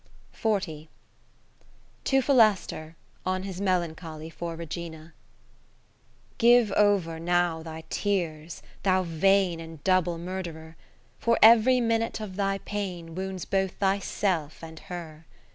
20 0.35 0.89
To 2.05 2.21
Philaster, 2.23 2.95
on 3.23 3.43
his 3.43 3.61
Melan 3.61 3.93
choly 3.93 4.33
for 4.33 4.55
Regina 4.55 5.13
Give 6.39 6.71
over 6.71 7.19
now 7.19 7.61
thy 7.61 7.83
tears, 7.91 8.63
thou 8.81 9.03
vain 9.03 9.59
And 9.59 9.83
double 9.83 10.17
Murtherer; 10.17 10.75
For 11.19 11.37
every 11.43 11.79
minute 11.79 12.19
of 12.19 12.35
thy 12.35 12.57
pain 12.57 13.13
^^'ounds 13.15 13.47
both 13.47 13.73
thyself 13.73 14.63
and 14.63 14.79
her. 14.89 15.27